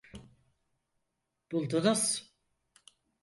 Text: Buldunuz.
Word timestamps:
Buldunuz. 1.51 2.31